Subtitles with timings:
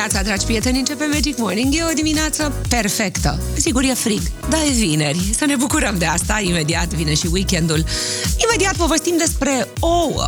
[0.00, 1.74] dimineața, dragi prieteni, începe Magic Morning.
[1.74, 3.42] E o dimineață perfectă.
[3.56, 5.34] Sigur, e frig, dar e vineri.
[5.38, 6.40] Să ne bucurăm de asta.
[6.42, 7.84] Imediat vine și weekendul.
[8.44, 10.26] Imediat povestim despre ouă.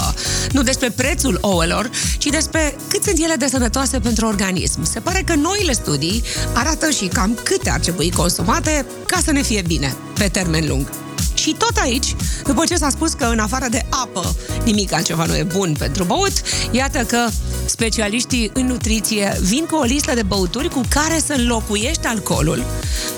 [0.50, 4.84] Nu despre prețul ouălor, ci despre cât sunt ele de sănătoase pentru organism.
[4.84, 9.42] Se pare că noile studii arată și cam câte ar trebui consumate ca să ne
[9.42, 10.88] fie bine pe termen lung.
[11.34, 14.34] Și tot aici, după ce s-a spus că în afară de apă
[14.64, 16.32] nimic altceva nu e bun pentru băut,
[16.70, 17.28] iată că
[17.64, 22.64] specialiștii în nutriție vin cu o listă de băuturi cu care să înlocuiești alcoolul,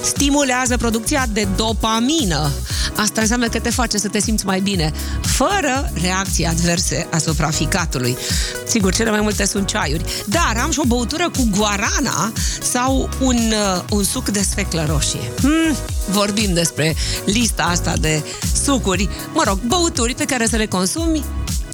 [0.02, 2.50] stimulează producția de dopamină.
[2.96, 8.16] Asta înseamnă că te face să te simți mai bine, fără reacții adverse asupra ficatului.
[8.66, 13.36] Sigur, cele mai multe sunt ceaiuri, dar am și o băutură cu guarana sau un,
[13.36, 15.32] uh, un suc de sfeclă roșie.
[15.40, 15.76] Hmm,
[16.10, 18.24] vorbim despre lista asta de
[18.64, 21.24] sucuri, mă rog, băuturi pe care să le consumi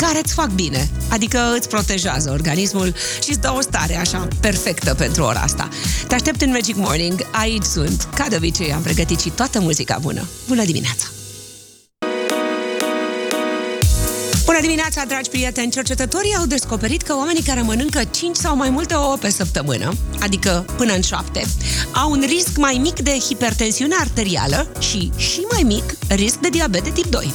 [0.01, 4.95] care îți fac bine, adică îți protejează organismul și îți dă o stare așa perfectă
[4.95, 5.69] pentru ora asta.
[6.09, 9.99] Te aștept în Magic Morning, aici sunt, ca de obicei am pregătit și toată muzica
[10.01, 10.29] bună.
[10.49, 11.05] Bună dimineața!
[14.45, 15.71] Bună dimineața, dragi prieteni!
[15.71, 20.65] Cercetătorii au descoperit că oamenii care mănâncă 5 sau mai multe ouă pe săptămână, adică
[20.77, 21.45] până în 7,
[21.93, 26.85] au un risc mai mic de hipertensiune arterială și, și mai mic, risc de diabet
[26.85, 27.33] de tip 2.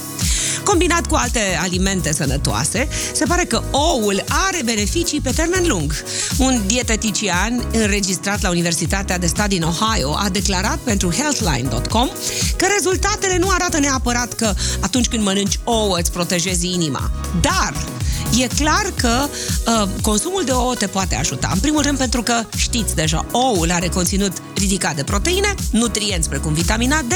[0.66, 5.92] Combinat cu alte alimente sănătoase, se pare că oul are beneficii pe termen lung.
[6.38, 12.08] Un dietetician înregistrat la Universitatea de Stat din Ohio a declarat pentru healthline.com
[12.56, 17.10] că rezultatele nu arată neapărat că atunci când mănânci ouă îți protejezi inima.
[17.40, 17.74] Dar
[18.34, 19.26] e clar că
[19.66, 21.50] uh, consumul de ouă te poate ajuta.
[21.52, 26.52] În primul rând pentru că știți deja, oul are conținut ridicat de proteine, nutrienți precum
[26.52, 27.12] vitamina D.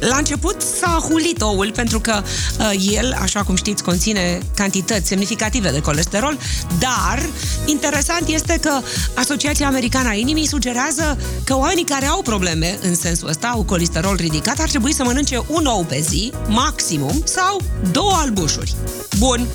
[0.00, 2.22] La început s-a hulit oul pentru că
[2.58, 6.38] uh, el, așa cum știți, conține cantități semnificative de colesterol,
[6.78, 7.22] dar
[7.64, 8.80] interesant este că
[9.14, 14.16] Asociația Americană a Inimii sugerează că oamenii care au probleme în sensul ăsta, au colesterol
[14.16, 17.60] ridicat, ar trebui să mănânce un ou pe zi, maximum, sau
[17.92, 18.74] două albușuri.
[19.18, 19.46] Bun,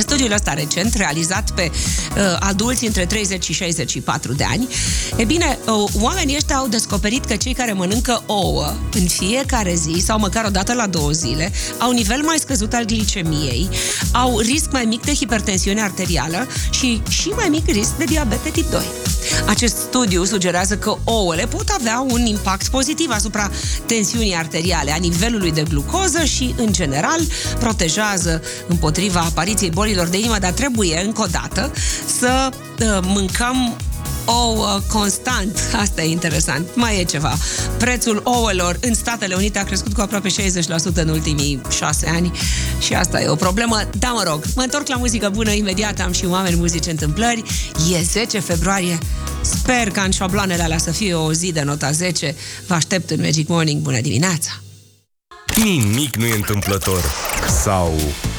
[0.00, 4.68] Studiul ăsta recent, realizat pe uh, adulți între 30 și 64 de ani,
[5.16, 10.00] e bine, uh, oamenii ăștia au descoperit că cei care mănâncă ouă în fiecare zi
[10.04, 13.68] sau măcar o dată la două zile au nivel mai scăzut al glicemiei,
[14.12, 18.50] au risc mai mic de hipertensiune arterială și și mai mic risc de diabet de
[18.50, 18.82] tip 2.
[19.46, 23.50] Acest studiu sugerează că ouăle pot avea un impact pozitiv asupra
[23.86, 27.20] tensiunii arteriale, a nivelului de glucoză și, în general,
[27.58, 31.72] protejează împotriva apariției bolilor de inimă, dar trebuie, încă o dată,
[32.18, 33.76] să uh, mâncăm
[34.26, 35.60] ouă constant.
[35.76, 36.66] Asta e interesant.
[36.74, 37.36] Mai e ceva.
[37.78, 40.32] Prețul ouălor în Statele Unite a crescut cu aproape 60%
[40.94, 42.32] în ultimii șase ani
[42.78, 43.80] și asta e o problemă.
[43.98, 47.42] Da, mă rog, mă întorc la muzică bună imediat, am și oameni muzici întâmplări.
[47.92, 48.98] E 10 februarie.
[49.40, 52.34] Sper ca în șabloanele alea să fie o zi de nota 10.
[52.66, 53.82] Vă aștept în Magic Morning.
[53.82, 54.50] Bună dimineața!
[55.62, 57.04] Nimic nu e întâmplător.
[57.62, 57.94] Sau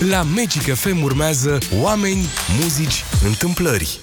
[0.10, 2.26] la Magic FM urmează oameni,
[2.62, 4.00] muzici, întâmplări.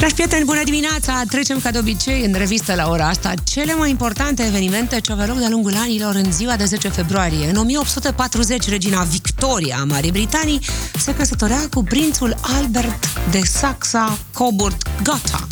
[0.00, 1.22] Dragi prieteni, bună dimineața!
[1.28, 5.26] Trecem ca de obicei în revistă la ora asta cele mai importante evenimente ce au
[5.26, 7.48] loc de-a lungul anilor în ziua de 10 februarie.
[7.48, 10.60] În 1840, regina Victoria a Marii Britanii
[10.98, 15.46] se căsătorea cu prințul Albert de Saxa-Coburg-Gotha,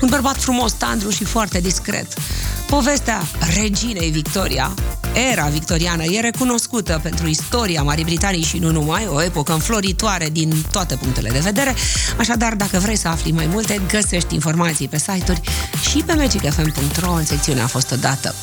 [0.00, 2.06] un bărbat frumos, tandru și foarte discret.
[2.72, 3.22] Povestea
[3.54, 4.74] reginei Victoria,
[5.30, 10.54] era victoriană, e recunoscută pentru istoria Marii Britanii și nu numai, o epocă înfloritoare din
[10.70, 11.74] toate punctele de vedere.
[12.18, 15.40] Așadar, dacă vrei să afli mai multe, găsești informații pe site-uri
[15.90, 18.34] și pe magicfm.ro în secțiunea a fost odată.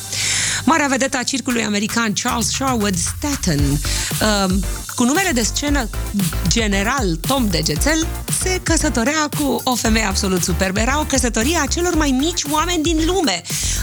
[0.70, 4.54] Marea vedetă a circului american Charles Sherwood Staten, uh,
[4.96, 5.90] cu numele de scenă
[6.48, 8.08] general Tom Degețel,
[8.42, 10.80] se căsătorea cu o femeie absolut superbă.
[10.80, 13.42] Era o căsătorie a celor mai mici oameni din lume.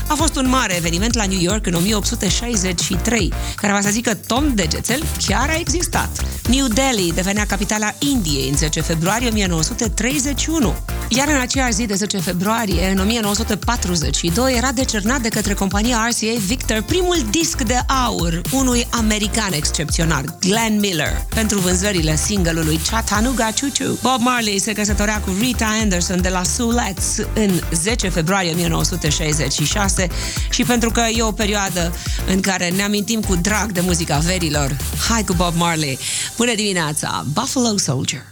[0.09, 4.55] A fost un mare eveniment la New York în 1863, care va să zică Tom
[4.55, 6.25] Degețel chiar a existat.
[6.49, 10.75] New Delhi devenea capitala Indiei în 10 februarie 1931.
[11.09, 16.39] Iar în aceeași zi de 10 februarie, în 1942, era decernat de către compania RCA
[16.47, 23.69] Victor primul disc de aur unui american excepțional, Glenn Miller, pentru vânzările single-ului Chattanooga Choo
[23.79, 23.95] Choo.
[24.03, 30.09] Bob Marley se căsătorea cu Rita Anderson de la Sulettes în 10 februarie 1966
[30.51, 31.95] și pentru că e o perioadă
[32.27, 34.77] în care ne amintim cu drag de muzica verilor,
[35.09, 35.99] hai cu Bob Marley.
[36.37, 38.25] Bună dimineața, Buffalo Soldier!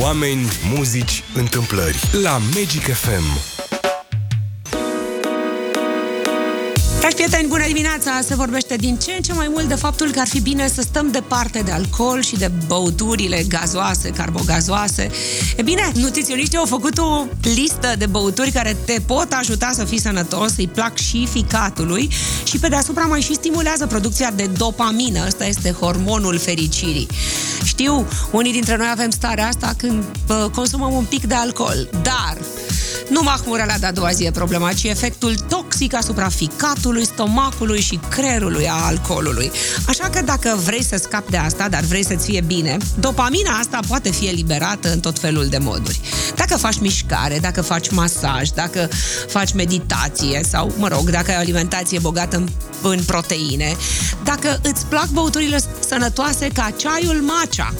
[0.00, 3.77] Oameni, muzici, întâmplări la Magic FM.
[6.98, 8.20] Dragi prieteni, bună dimineața!
[8.24, 10.80] Se vorbește din ce în ce mai mult de faptul că ar fi bine să
[10.80, 15.10] stăm departe de alcool și de băuturile gazoase, carbogazoase.
[15.56, 20.00] E bine, nutriționiștii au făcut o listă de băuturi care te pot ajuta să fii
[20.00, 22.08] sănătos, îi plac și ficatului
[22.44, 25.24] și pe deasupra mai și stimulează producția de dopamină.
[25.26, 27.06] Ăsta este hormonul fericirii.
[27.64, 32.36] Știu, unii dintre noi avem starea asta când bă, consumăm un pic de alcool, dar
[33.08, 38.00] nu mahmurele de a doua zi e problema, ci efectul toxic asupra ficatului, stomacului și
[38.08, 39.50] creierului a alcoolului.
[39.88, 43.80] Așa că dacă vrei să scapi de asta, dar vrei să-ți fie bine, dopamina asta
[43.88, 46.00] poate fi eliberată în tot felul de moduri.
[46.36, 48.88] Dacă faci mișcare, dacă faci masaj, dacă
[49.28, 52.48] faci meditație sau, mă rog, dacă ai o alimentație bogată în,
[52.82, 53.76] în proteine,
[54.24, 57.74] dacă îți plac băuturile sănătoase ca ceaiul matcha,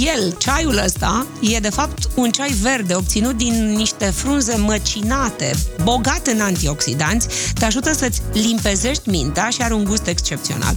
[0.00, 6.26] el, ceaiul ăsta, e de fapt un ceai verde obținut din niște frunze măcinate, bogat
[6.26, 10.76] în antioxidanți, te ajută să-ți limpezești mintea și are un gust excepțional.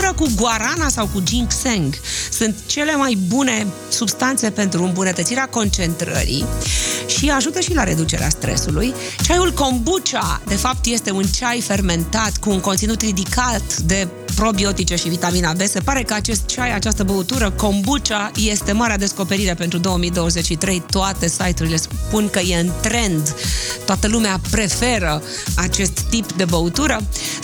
[0.00, 1.94] Băutură cu guarana sau cu ginseng
[2.30, 6.44] sunt cele mai bune substanțe pentru îmbunătățirea concentrării
[7.06, 8.94] și ajută și la reducerea stresului.
[9.22, 15.08] Ceaiul kombucha, de fapt, este un ceai fermentat cu un conținut ridicat de probiotice și
[15.08, 15.60] vitamina B.
[15.60, 20.82] Se pare că acest ceai, această băutură, kombucha, este marea descoperire pentru 2023.
[20.90, 23.34] Toate site-urile spun că e în trend.
[23.86, 25.22] Toată lumea preferă
[25.54, 27.00] acest tip de băutură.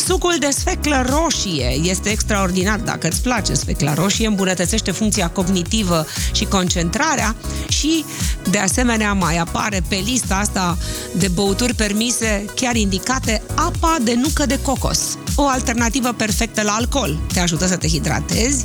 [0.07, 2.46] Sucul de sfeclă roșie este extraordinar
[2.85, 7.37] dacă îți place sfecla roșie, îmbunătățește funcția cognitivă și concentrarea
[7.69, 8.05] și,
[8.51, 10.79] de asemenea, mai apare pe lista asta
[11.17, 15.01] de băuturi permise, chiar indicate, apa de nucă de cocos.
[15.39, 17.19] O alternativă perfectă la alcool.
[17.33, 18.65] Te ajută să te hidratezi,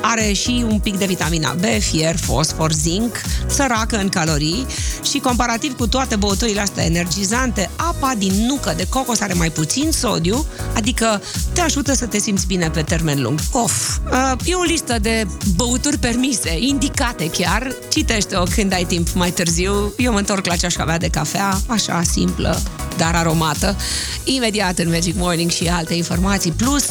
[0.00, 4.66] are și un pic de vitamina B, fier, fosfor, zinc, săracă în calorii
[5.02, 9.90] și comparativ cu toate băuturile astea energizante, apa din nucă de cocos are mai puțin
[9.92, 13.38] sodiu, adică te ajută să te simți bine pe termen lung.
[13.52, 13.98] Of!
[14.12, 15.26] Uh, e o listă de
[15.56, 17.74] băuturi permise, indicate chiar.
[17.88, 19.92] Citește-o când ai timp mai târziu.
[19.96, 22.62] Eu mă întorc la ceașca de cafea, așa simplă,
[22.96, 23.76] dar aromată.
[24.24, 26.52] Imediat în Magic Morning și alte informații.
[26.52, 26.84] Plus,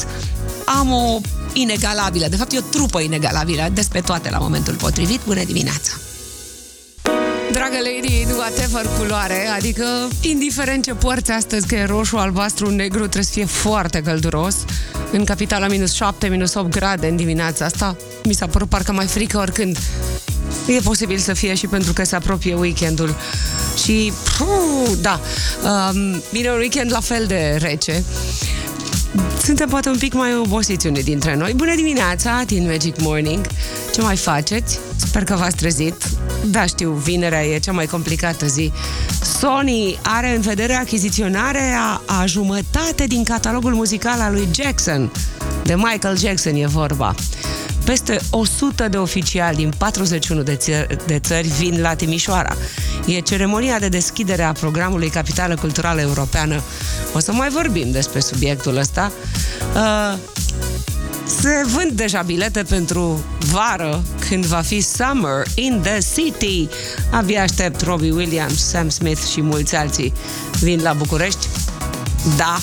[0.66, 1.20] am o
[1.54, 5.20] inegalabilă, de fapt e o trupă inegalabilă, despre toate la momentul potrivit.
[5.26, 6.11] Bună dimineața!
[7.52, 9.84] Dragă lady, whatever culoare, adică
[10.22, 14.56] indiferent ce porți astăzi, că e roșu, albastru, negru, trebuie să fie foarte călduros.
[15.12, 19.06] În capitala minus 7, minus 8 grade în dimineața asta, mi s-a părut parcă mai
[19.06, 19.78] frică oricând.
[20.68, 23.16] E posibil să fie și pentru că se apropie weekendul.
[23.84, 25.20] Și, puh, da,
[25.64, 28.04] um, vine un weekend la fel de rece.
[29.44, 31.54] Suntem poate un pic mai obosiți unii dintre noi.
[31.56, 33.46] Bună dimineața, din Magic Morning.
[33.94, 34.80] Ce mai faceți?
[34.96, 35.96] Sper că v-ați trezit.
[36.46, 38.72] Da, știu, vinerea e cea mai complicată zi.
[39.40, 45.12] Sony are în vedere achiziționarea a jumătate din catalogul muzical al lui Jackson.
[45.64, 47.16] De Michael Jackson e vorba.
[47.86, 52.56] Peste 100 de oficiali din 41 de, țări, de țări vin la Timișoara.
[53.06, 56.62] E ceremonia de deschidere a programului Capitală Culturală Europeană.
[57.14, 59.12] O să mai vorbim despre subiectul ăsta.
[59.76, 60.18] Uh,
[61.40, 66.68] se vând deja bilete pentru vară, când va fi Summer in the City.
[67.12, 70.14] Abia aștept Robbie Williams, Sam Smith și mulți alții
[70.60, 71.48] vin la București.
[72.38, 72.58] Da,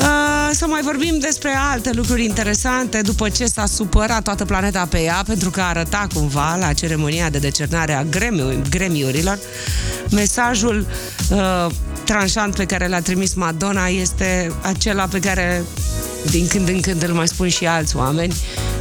[0.00, 5.00] Uh, să mai vorbim despre alte lucruri interesante după ce s-a supărat toată planeta pe
[5.00, 8.04] ea pentru că arăta cumva la ceremonia de decernare a
[8.70, 9.38] gremiurilor
[10.10, 10.86] mesajul
[11.30, 11.66] uh,
[12.04, 15.64] tranșant pe care l-a trimis Madonna este acela pe care
[16.30, 18.34] din când în când îl mai spun și alți oameni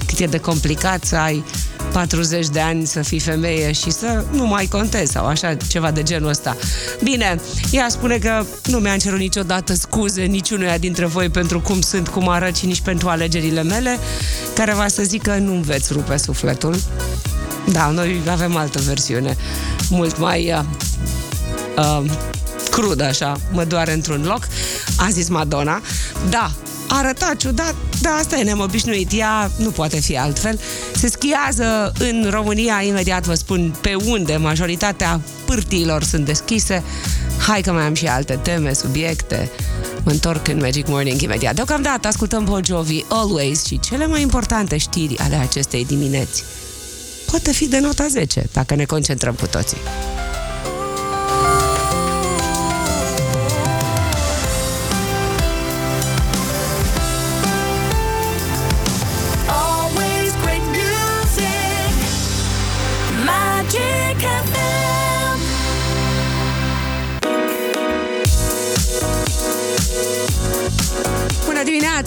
[0.06, 1.44] cât e de complicat să ai
[1.92, 6.04] 40 de ani să fii femeie și să nu mai contezi sau așa, ceva de
[6.04, 6.58] genul ăsta.
[7.04, 7.40] Bine,
[7.72, 12.28] ea spune că nu mi-a cerut niciodată scuze niciunuia dintre voi pentru cum sunt, cum
[12.28, 13.98] arăt și nici pentru alegerile mele,
[14.56, 16.76] care va să zică nu veți rupe sufletul.
[17.72, 19.38] Da, noi avem altă versiune,
[19.90, 20.64] mult mai uh,
[21.78, 22.12] uh,
[22.72, 24.48] crudă așa, mă doare într-un loc,
[24.98, 25.82] a zis Madonna.
[26.30, 26.52] Da,
[26.90, 30.60] arăta ciudat, dar asta e neobișnuit, ea nu poate fi altfel.
[30.96, 36.84] Se schiază în România, imediat vă spun pe unde majoritatea pârtiilor sunt deschise.
[37.48, 39.52] Hai că mai am și alte teme, subiecte.
[40.04, 41.56] Mă întorc în Magic Morning imediat.
[41.56, 46.44] Deocamdată ascultăm Bon Jovi Always și cele mai importante știri ale acestei dimineți.
[47.26, 49.78] Poate fi de nota 10, dacă ne concentrăm cu toții.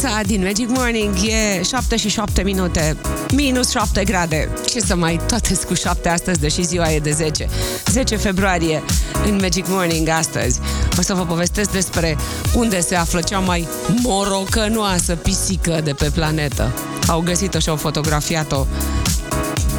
[0.02, 2.96] Dimineața din Magic Morning e 7 și 7 minute,
[3.34, 4.48] minus 7 grade.
[4.66, 7.48] Ce să mai toate cu 7 astăzi, deși ziua e de 10.
[7.86, 8.82] 10 februarie
[9.26, 10.60] în Magic Morning astăzi.
[10.98, 12.16] O să vă povestesc despre
[12.54, 13.68] unde se află cea mai
[14.02, 16.72] morocănoasă pisică de pe planetă.
[17.06, 18.66] Au găsit-o și au fotografiat-o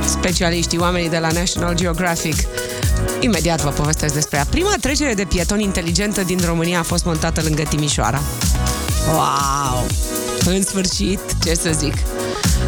[0.05, 2.35] specialiștii, oamenii de la National Geographic.
[3.19, 4.45] Imediat vă povestesc despre ea.
[4.49, 8.21] Prima trecere de pieton inteligentă din România a fost montată lângă Timișoara.
[9.13, 10.12] Wow!
[10.45, 11.93] În sfârșit, ce să zic,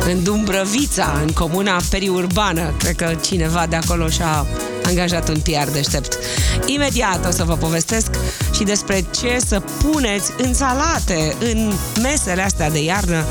[0.10, 4.46] în Dumbrăvița, în comuna periurbană, cred că cineva de acolo și-a
[4.86, 6.18] angajat un PR deștept.
[6.66, 8.10] Imediat o să vă povestesc
[8.54, 13.26] și despre ce să puneți în salate, în mesele astea de iarnă,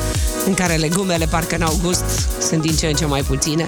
[0.47, 2.05] în care legumele parcă n-au gust,
[2.49, 3.67] sunt din ce în ce mai puține,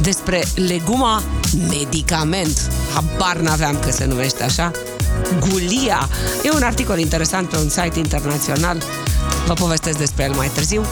[0.00, 1.22] despre leguma
[1.68, 2.70] medicament.
[2.94, 4.70] Habar n-aveam că se numește așa.
[5.48, 6.08] Gulia.
[6.44, 8.82] E un articol interesant pe un site internațional.
[9.46, 10.84] Vă povestesc despre el mai târziu.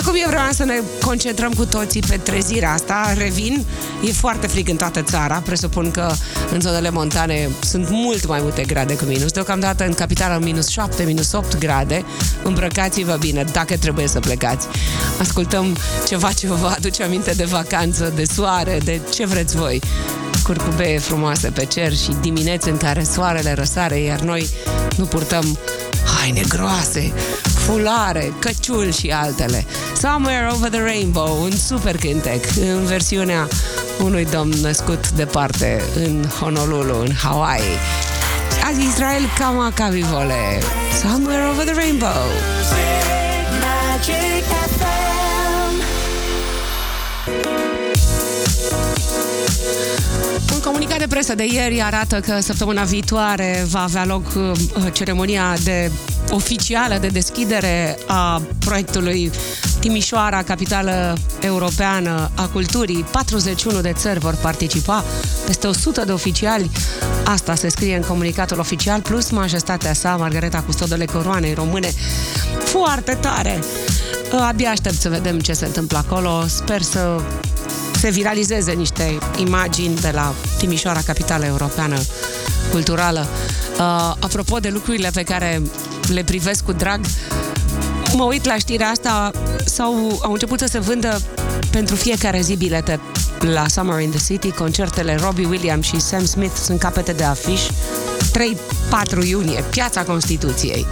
[0.00, 3.12] Acum eu vreau să ne concentrăm cu toții pe trezirea asta.
[3.16, 3.64] Revin,
[4.04, 5.42] e foarte frig în toată țara.
[5.44, 6.12] Presupun că
[6.52, 9.32] în zonele montane sunt mult mai multe grade cu minus.
[9.32, 12.04] Deocamdată în capitală minus 7, minus 8 grade.
[12.42, 14.66] Îmbrăcați-vă bine dacă trebuie să plecați.
[15.20, 19.80] Ascultăm ceva ce vă aduce aminte de vacanță, de soare, de ce vreți voi
[20.42, 24.48] curcubee frumoase pe cer și dimineți în care soarele răsare, iar noi
[24.96, 25.58] nu purtăm
[26.18, 27.12] haine groase,
[27.66, 29.64] fulare, căciul și altele.
[29.96, 33.48] Somewhere Over the Rainbow, un super cântec în versiunea
[34.02, 37.78] unui domn născut departe în Honolulu, în Hawaii.
[38.70, 40.62] Azi Israel Kamakavivole.
[41.02, 42.22] Somewhere Over the Rainbow.
[43.60, 44.59] Magic FM.
[50.60, 54.52] Un comunicat de presă de ieri arată că săptămâna viitoare va avea loc uh,
[54.92, 55.90] ceremonia de
[56.30, 59.30] oficială de deschidere a proiectului
[59.78, 63.04] Timișoara, capitală europeană a culturii.
[63.10, 65.04] 41 de țări vor participa,
[65.46, 66.70] peste 100 de oficiali.
[67.24, 71.92] Asta se scrie în comunicatul oficial, plus majestatea sa, Margareta Custodole Coroanei Române.
[72.64, 73.60] Foarte tare!
[74.48, 76.44] Abia aștept să vedem ce se întâmplă acolo.
[76.46, 77.20] Sper să
[78.00, 82.00] se viralizeze niște imagini de la Timișoara, capitală europeană
[82.70, 83.26] culturală.
[83.78, 85.62] Uh, apropo de lucrurile pe care
[86.12, 87.00] le privesc cu drag,
[88.12, 89.30] mă uit la știrea asta
[89.64, 91.20] sau au început să se vândă
[91.70, 93.00] pentru fiecare zi bilete
[93.40, 97.60] la Summer in the City, concertele Robbie Williams și Sam Smith sunt capete de afiș.
[99.22, 100.86] 3-4 iunie, Piața Constituției.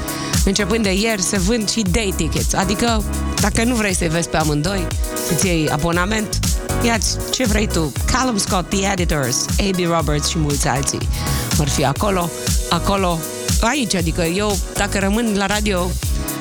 [0.44, 3.04] Începând de ieri se vând și day tickets, adică
[3.40, 4.86] dacă nu vrei să-i vezi pe amândoi,
[5.32, 6.38] îți iei abonament,
[6.82, 7.92] Iați ce vrei tu.
[8.12, 9.90] Callum Scott, The Editors, A.B.
[9.90, 11.08] Roberts și mulți alții
[11.56, 12.30] vor fi acolo,
[12.70, 13.18] acolo,
[13.60, 13.94] aici.
[13.94, 15.90] Adică eu, dacă rămân la radio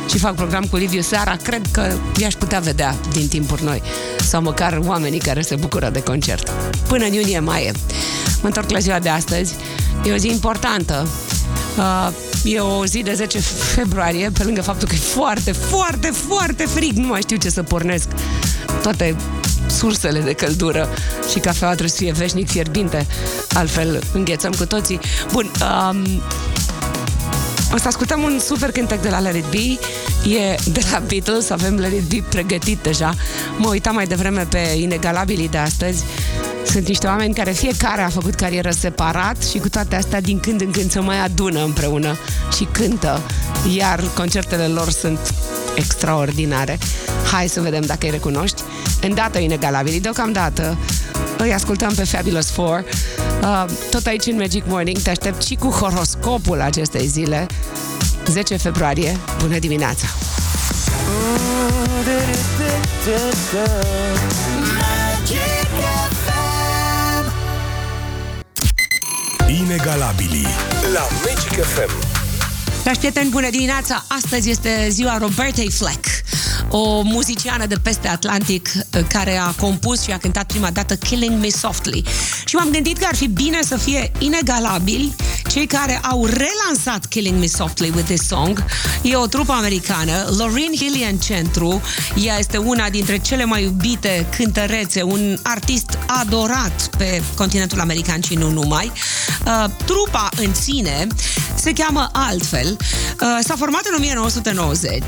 [0.10, 3.82] și fac program cu Liviu seara, cred că i-aș putea vedea din timpuri noi.
[4.20, 6.52] Sau măcar oamenii care se bucură de concert.
[6.88, 7.72] Până în iunie, mai
[8.42, 9.56] Mă întorc la ziua de astăzi.
[10.06, 11.08] E o zi importantă.
[11.78, 12.10] Uh,
[12.44, 13.40] e o zi de 10
[13.76, 16.98] februarie, pe lângă faptul că e foarte, foarte, foarte frig.
[16.98, 18.08] Nu mai știu ce să pornesc.
[18.82, 19.16] Toate
[19.78, 20.90] sursele de căldură
[21.32, 23.08] și cafeaua trebuie să fie veșnic fierbinte,
[23.54, 25.00] altfel înghețăm cu toții.
[25.32, 26.22] Bun, um,
[27.74, 29.80] o să ascultăm un super cântec de la Let It Be,
[30.30, 33.14] e de la Beatles, avem Let It Be pregătit deja.
[33.58, 36.04] Mă uitam mai devreme pe inegalabilii de astăzi.
[36.72, 40.62] Sunt niște oameni care fiecare a făcut carieră separat și cu toate astea din când
[40.62, 42.18] în când se mai adună împreună
[42.56, 43.22] și cântă,
[43.76, 45.34] iar concertele lor sunt
[45.76, 46.78] extraordinare.
[47.32, 48.62] Hai să vedem dacă îi recunoști.
[49.02, 50.78] Îndată inegalabili, deocamdată
[51.38, 52.84] îi ascultăm pe Fabulous Four.
[53.42, 57.46] Uh, tot aici în Magic Morning te aștept și cu horoscopul acestei zile.
[58.28, 59.18] 10 februarie.
[59.42, 60.08] Bună dimineața!
[69.78, 70.48] Inegalabili
[70.94, 71.92] la Magic FM.
[72.84, 74.06] Dragi prieteni, bună dimineața!
[74.08, 76.06] Astăzi este ziua Robertei Fleck
[76.70, 81.42] o muziciană de peste Atlantic uh, care a compus și a cântat prima dată Killing
[81.42, 82.04] Me Softly.
[82.46, 85.16] Și m-am gândit că ar fi bine să fie inegalabili
[85.48, 88.64] cei care au relansat Killing Me Softly with this song.
[89.02, 91.82] E o trupă americană, Lauryn Hill în centru.
[92.24, 98.34] Ea este una dintre cele mai iubite cântărețe, un artist adorat pe continentul american și
[98.34, 98.92] nu numai.
[99.46, 101.08] Uh, trupa în sine
[101.56, 102.78] se cheamă altfel.
[103.22, 105.04] Uh, s-a format în 1990.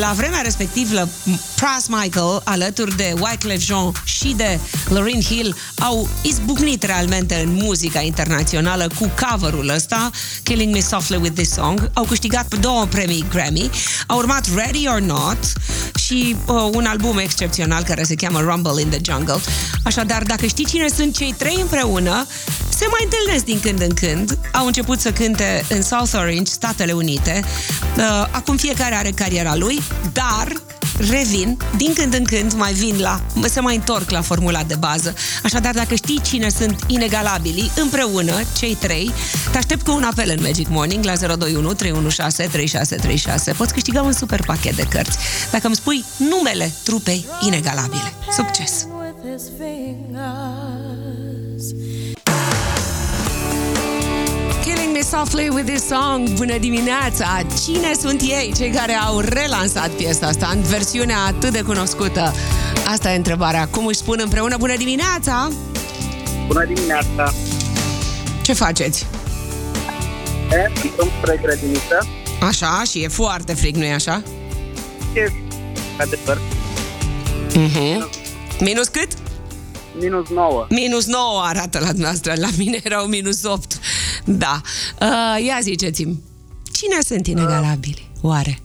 [0.00, 1.08] La vremea respectivă întâmplă,
[1.54, 8.00] Pras Michael, alături de Wyclef Jean și de Lauryn Hill, au izbucnit realmente în muzica
[8.00, 10.10] internațională cu cover-ul ăsta,
[10.42, 11.90] Killing Me Softly With This Song.
[11.94, 13.70] Au câștigat două premii Grammy.
[14.06, 15.38] A urmat Ready or Not
[15.94, 19.40] și uh, un album excepțional care se cheamă Rumble in the Jungle.
[19.84, 22.26] Așadar, dacă știi cine sunt cei trei împreună,
[22.68, 24.38] se mai întâlnesc din când în când.
[24.52, 27.44] Au început să cânte în South Orange, Statele Unite.
[27.96, 30.52] Uh, acum fiecare are cariera lui, dar
[30.98, 35.14] revin, din când în când mai vin la, se mai întorc la formula de bază.
[35.42, 39.10] Așadar, dacă știi cine sunt inegalabili, împreună, cei trei,
[39.52, 43.52] te aștept cu un apel în Magic Morning la 021 316 3636.
[43.52, 45.18] Poți câștiga un super pachet de cărți.
[45.50, 48.12] Dacă îmi spui numele trupei inegalabile.
[48.36, 48.86] Succes!
[49.58, 50.75] Me
[55.10, 56.30] Softly with this song.
[56.30, 57.42] Bună dimineața!
[57.64, 62.32] Cine sunt ei, cei care au relansat piesa asta în versiunea atât de cunoscută?
[62.86, 63.68] Asta e întrebarea.
[63.68, 65.50] Cum își spun împreună bună dimineața?
[66.46, 67.32] Bună dimineața!
[68.42, 69.06] Ce faceți?
[70.50, 72.06] E, sunt spre grădiniță.
[72.40, 74.22] Așa, și e foarte frig, nu-i așa?
[75.14, 75.32] E,
[75.98, 76.40] adevăr.
[77.50, 78.10] Uh-huh.
[78.60, 79.08] Minus cât?
[80.00, 80.66] Minus 9.
[80.68, 82.32] Minus 9 arată la noastră.
[82.36, 83.78] La mine erau minus 8.
[84.26, 84.60] Da.
[85.00, 86.22] Uh, ia ziceți-mi,
[86.72, 88.10] cine sunt inegalabili?
[88.20, 88.58] Oare?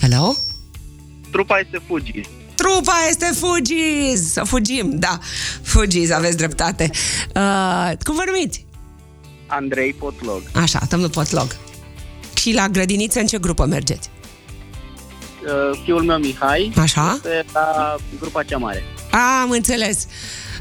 [0.00, 0.34] Hello?
[1.30, 2.20] Trupa este Fuji.
[2.54, 4.32] Trupa este Fugees!
[4.32, 5.18] Să fugim, da.
[5.62, 6.90] Fugees, aveți dreptate.
[7.34, 8.66] Uh, cum vă numiți?
[9.46, 10.42] Andrei Potlog.
[10.54, 11.56] Așa, domnul Potlog.
[12.36, 14.10] Și la grădiniță în ce grupă mergeți?
[15.44, 17.12] Uh, fiul meu Mihai Așa?
[17.14, 18.82] este la grupa cea mare.
[19.42, 20.06] Am înțeles.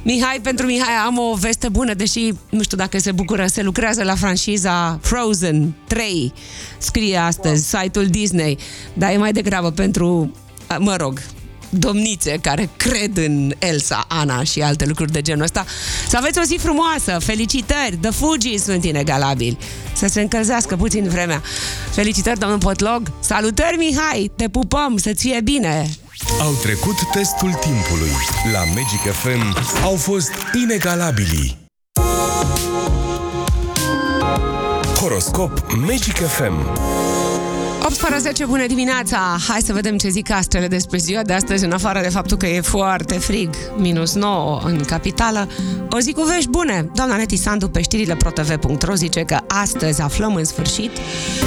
[0.06, 4.04] Mihai, pentru Mihai am o veste bună, deși nu știu dacă se bucură, se lucrează
[4.04, 6.34] la franșiza Frozen 3,
[6.78, 7.84] scrie astăzi, wow.
[7.84, 8.58] site-ul Disney,
[8.94, 10.32] dar e mai degrabă pentru,
[10.80, 11.22] mă rog,
[11.70, 15.66] domnițe care cred în Elsa, Ana și alte lucruri de genul ăsta.
[16.08, 17.18] Să aveți o zi frumoasă!
[17.20, 17.98] Felicitări!
[18.02, 19.58] The Fuji sunt inegalabili!
[19.96, 21.42] Să se încălzească puțin vremea.
[21.92, 23.12] Felicitări, domnul Potlog!
[23.20, 24.32] Salutări, Mihai!
[24.36, 24.98] Te pupăm!
[24.98, 25.90] Să-ți fie bine!
[26.40, 28.12] Au trecut testul timpului.
[28.52, 30.32] La Magic FM au fost
[30.64, 31.58] inegalabili.
[35.00, 36.54] Horoscop Magic FM
[37.86, 39.38] 8 fără 10, bună dimineața!
[39.48, 42.48] Hai să vedem ce zic astrele despre ziua de astăzi, în afară de faptul că
[42.48, 45.48] e foarte frig, minus 9 în capitală.
[45.90, 46.90] O zi cu vești bune!
[46.96, 50.92] Doamna Neti Sandu pe știrile protv.ro zice că astăzi aflăm în sfârșit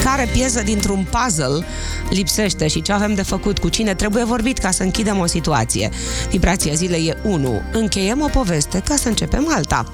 [0.05, 1.66] care piesă dintr-un puzzle
[2.11, 5.90] lipsește și ce avem de făcut, cu cine trebuie vorbit ca să închidem o situație.
[6.31, 7.62] Vibrația zilei e 1.
[7.72, 9.85] Încheiem o poveste ca să începem alta.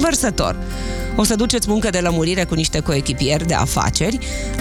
[0.00, 0.56] Vărsător.
[1.20, 4.18] O să duceți muncă de lămurire cu niște coechipieri de afaceri,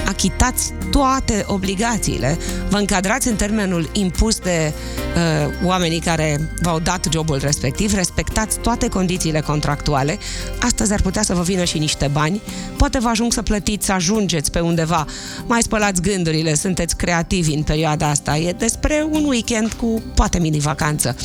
[0.07, 2.37] achitați toate obligațiile,
[2.69, 8.87] vă încadrați în termenul impus de uh, oamenii care v-au dat jobul respectiv, respectați toate
[8.87, 10.17] condițiile contractuale.
[10.59, 12.41] Astăzi ar putea să vă vină și niște bani,
[12.77, 15.05] poate vă ajung să plătiți, să ajungeți pe undeva,
[15.45, 18.37] mai spălați gândurile, sunteți creativi în perioada asta.
[18.37, 21.15] E despre un weekend cu poate mini-vacanță.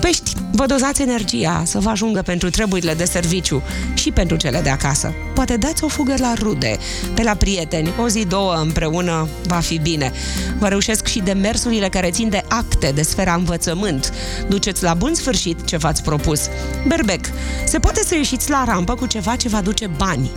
[0.00, 3.62] Pești, vă dozați energia să vă ajungă pentru treburile de serviciu
[3.94, 5.14] și pentru cele de acasă.
[5.34, 6.76] Poate dați o fugă la rude,
[7.14, 10.12] pe la prieteni, o zi, două împreună va fi bine.
[10.58, 14.12] Vă reușesc și demersurile care țin de acte, de sfera învățământ.
[14.48, 16.40] Duceți la bun sfârșit ce v-ați propus.
[16.86, 17.26] Berbec,
[17.64, 20.30] se poate să ieșiți la rampă cu ceva ce vă aduce bani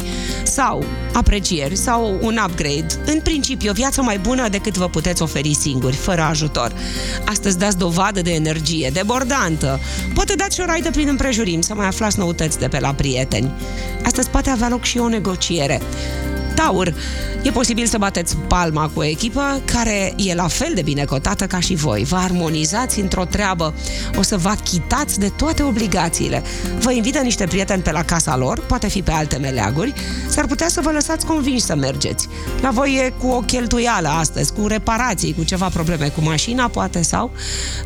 [0.43, 2.88] sau aprecieri sau un upgrade.
[3.06, 6.74] În principiu, o viață mai bună decât vă puteți oferi singuri, fără ajutor.
[7.26, 9.80] Astăzi dați dovadă de energie, de bordan, interesantă.
[10.14, 13.52] Poate dați și o raidă prin împrejurim să mai aflați noutăți de pe la prieteni.
[14.04, 15.82] Astăzi poate avea loc și o negociere.
[16.63, 16.93] Taur,
[17.41, 21.45] e posibil să bateți palma cu o echipă care e la fel de bine cotată
[21.45, 22.04] ca și voi.
[22.04, 23.74] Vă armonizați într-o treabă,
[24.17, 26.43] o să vă achitați de toate obligațiile.
[26.80, 29.93] Vă invită niște prieteni pe la casa lor, poate fi pe alte meleaguri,
[30.30, 32.28] s-ar putea să vă lăsați convinși să mergeți.
[32.62, 37.02] La voi e cu o cheltuială astăzi, cu reparații, cu ceva probleme cu mașina, poate
[37.02, 37.32] sau...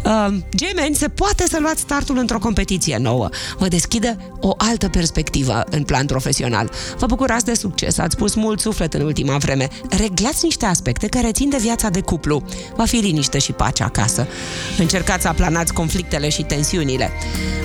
[0.06, 3.30] Uh, gemeni, se poate să luați startul într-o competiție nouă.
[3.58, 6.72] Vă deschide o altă perspectivă în plan profesional.
[6.98, 9.68] Vă bucurați de succes, ați pus mult suflet în ultima vreme.
[9.90, 12.44] Reglați niște aspecte care țin de viața de cuplu.
[12.76, 14.28] Va fi liniște și pace acasă.
[14.78, 17.12] Încercați să aplanați conflictele și tensiunile.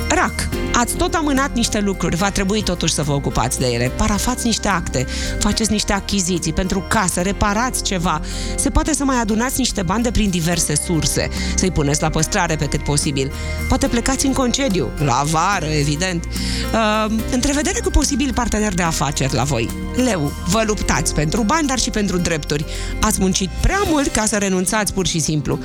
[0.09, 3.93] Rac, ați tot amânat niște lucruri, va trebui totuși să vă ocupați de ele.
[3.97, 5.07] Parafați niște acte,
[5.39, 8.21] faceți niște achiziții pentru casă, reparați ceva.
[8.57, 12.57] Se poate să mai adunați niște bani de prin diverse surse, să-i puneți la păstrare
[12.57, 13.33] pe cât posibil.
[13.69, 16.25] Poate plecați în concediu, la vară, evident.
[16.25, 19.71] Uh, întrevedere cu posibil partener de afaceri la voi.
[19.97, 20.80] Leu, vă luptați
[21.15, 22.65] pentru bani, dar și pentru drepturi.
[23.01, 25.59] Ați muncit prea mult ca să renunțați pur și simplu.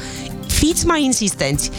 [0.47, 1.69] Fiți mai insistenți.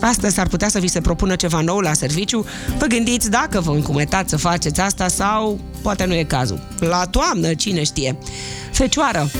[0.00, 2.46] Astăzi s-ar putea să vi se propună ceva nou la serviciu.
[2.78, 6.60] Vă gândiți dacă vă încumetați să faceți asta sau poate nu e cazul.
[6.78, 8.18] La toamnă, cine știe.
[8.72, 9.30] Fecioară,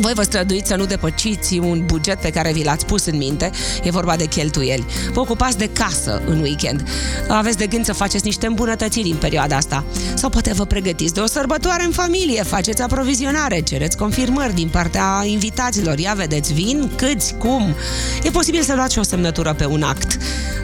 [0.00, 3.50] voi vă străduiți să nu depăciți un buget pe care vi l-ați pus în minte,
[3.82, 4.84] e vorba de cheltuieli.
[5.12, 6.88] Vă ocupați de casă în weekend.
[7.28, 9.84] Aveți de gând să faceți niște îmbunătățiri în perioada asta.
[10.14, 15.22] Sau poate vă pregătiți de o sărbătoare în familie, faceți aprovizionare, cereți confirmări din partea
[15.24, 15.98] invitaților.
[15.98, 17.74] Ia vedeți, vin, câți, cum.
[18.22, 20.18] E posibil să luați și o semnătură pe un act.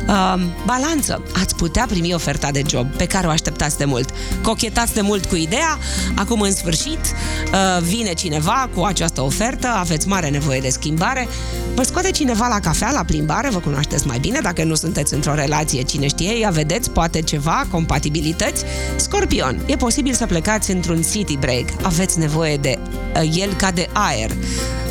[0.09, 0.35] Uh,
[0.67, 1.23] balanță.
[1.41, 4.11] Ați putea primi oferta de job pe care o așteptați de mult.
[4.43, 5.79] Cochetați de mult cu ideea,
[6.15, 11.29] acum în sfârșit uh, vine cineva cu această ofertă, aveți mare nevoie de schimbare,
[11.75, 15.35] vă scoate cineva la cafea, la plimbare, vă cunoașteți mai bine, dacă nu sunteți într-o
[15.35, 18.65] relație, cine știe, ia vedeți, poate ceva, compatibilități.
[18.97, 23.89] Scorpion, e posibil să plecați într-un city break, aveți nevoie de uh, el ca de
[23.93, 24.31] aer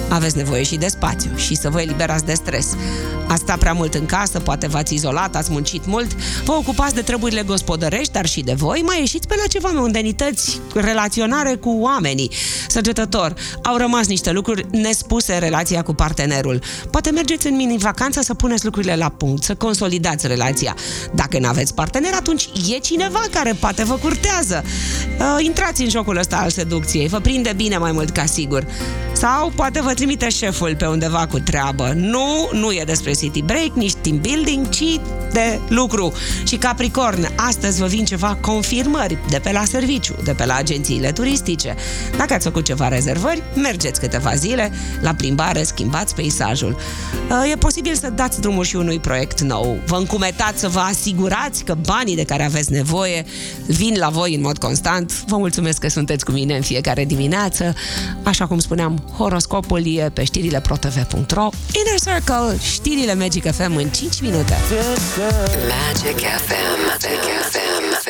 [0.10, 2.76] aveți nevoie și de spațiu și să vă eliberați de stres.
[3.28, 6.12] Ați stat prea mult în casă, poate v-ați izolat, ați muncit mult,
[6.44, 10.60] vă ocupați de treburile gospodărești, dar și de voi, mai ieșiți pe la ceva mondenități,
[10.74, 12.32] relaționare cu oamenii.
[12.68, 16.62] Săgetător, au rămas niște lucruri nespuse în relația cu partenerul.
[16.92, 20.76] Poate mergeți în mini-vacanță să puneți lucrurile la punct, să consolidați relația.
[21.14, 24.64] Dacă nu aveți partener, atunci e cineva care poate vă curtează.
[25.20, 28.66] Uh, intrați în jocul ăsta al seducției, vă prinde bine mai mult ca sigur.
[29.20, 31.94] Sau poate vă trimite șeful pe undeva cu treabă.
[31.96, 35.00] Nu, nu e despre city break, nici team building, ci
[35.32, 36.14] de lucru.
[36.48, 41.12] Și Capricorn, astăzi vă vin ceva confirmări de pe la serviciu, de pe la agențiile
[41.12, 41.76] turistice.
[42.18, 46.78] Dacă ați făcut ceva rezervări, mergeți câteva zile la plimbare, schimbați peisajul.
[47.52, 49.80] E posibil să dați drumul și unui proiect nou.
[49.86, 53.26] Vă încumetați să vă asigurați că banii de care aveți nevoie
[53.68, 55.24] vin la voi în mod constant.
[55.28, 57.74] Vă mulțumesc că sunteți cu mine în fiecare dimineață.
[58.24, 64.22] Așa cum spuneam, horoscopul e pe știrile protv.ro Inner Circle, știrile Magic FM în 5
[64.22, 64.56] minute.
[65.68, 66.80] Magic FM.
[66.88, 68.08] Magic FM.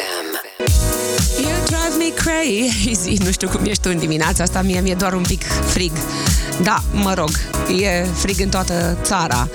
[1.42, 3.18] You drive me crazy.
[3.26, 5.92] Nu știu cum ești tu în dimineața asta, mie mi-e doar un pic frig.
[6.64, 7.30] Da, mă rog,
[7.82, 9.48] e frig în toată țara,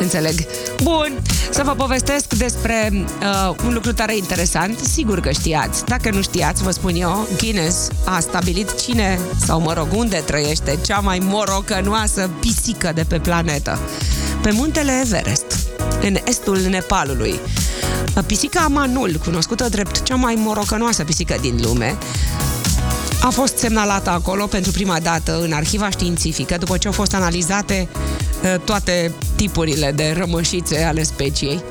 [0.00, 0.34] înțeleg.
[0.82, 4.78] Bun, să vă povestesc despre uh, un lucru tare interesant.
[4.78, 5.84] Sigur că știați.
[5.84, 10.78] Dacă nu știați, vă spun eu, Guinness a stabilit cine, sau mă rog, unde trăiește
[10.84, 13.78] cea mai morocănoasă pisică de pe planetă.
[14.42, 15.58] Pe muntele Everest,
[16.02, 17.40] în estul Nepalului.
[18.26, 21.98] Pisica Amanul, cunoscută drept cea mai morocănoasă pisică din lume,
[23.24, 27.88] a fost semnalată acolo pentru prima dată în arhiva științifică, după ce au fost analizate
[28.42, 31.62] uh, toate tipurile de rămășițe ale speciei.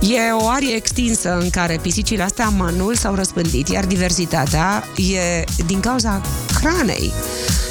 [0.00, 5.80] E o arie extinsă în care pisicile astea manul s-au răspândit, iar diversitatea e din
[5.80, 6.20] cauza
[6.60, 7.12] hranei.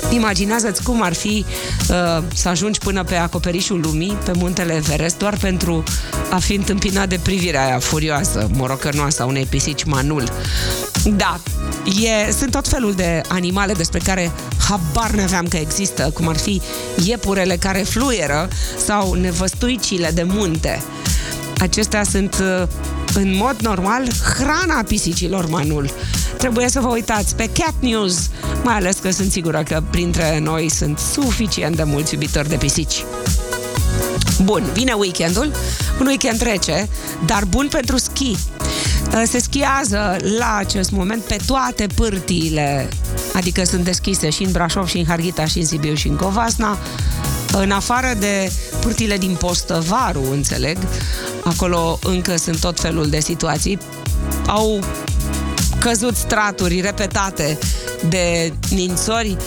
[0.10, 1.46] Imaginează-ți cum ar fi
[1.90, 5.84] uh, să ajungi până pe acoperișul lumii, pe muntele Everest, doar pentru
[6.30, 10.32] a fi întâmpinat de privirea aia furioasă, morocănoasă a unei pisici manul.
[11.04, 11.40] Da,
[12.02, 14.32] e, sunt tot felul de animale despre care
[14.70, 16.62] habar n-aveam că există, cum ar fi
[17.04, 18.48] iepurele care fluieră
[18.86, 20.84] sau nevăstuicile de munte.
[21.60, 22.68] Acestea sunt uh,
[23.14, 25.90] în mod normal hrana pisicilor manul.
[26.38, 28.30] Trebuie să vă uitați pe Cat News,
[28.64, 33.04] mai ales că sunt sigură că printre noi sunt suficient de mulți iubitori de pisici.
[34.44, 35.52] Bun, vine weekendul,
[36.00, 36.90] un weekend rece,
[37.26, 38.38] dar bun pentru schi.
[39.14, 42.90] Uh, se schiază la acest moment pe toate pârtiile,
[43.34, 46.78] adică sunt deschise și în Brașov, și în Harghita, și în Sibiu, și în Covasna,
[47.52, 50.78] în afară de pârtile din Postăvaru, înțeleg,
[51.44, 53.78] acolo încă sunt tot felul de situații,
[54.48, 54.80] au
[55.90, 57.58] căzut straturi repetate
[58.10, 59.38] de nințori,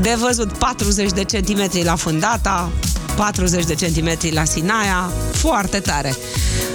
[0.00, 2.70] de văzut 40 de centimetri la fundata,
[3.16, 6.14] 40 de centimetri la Sinaia, foarte tare.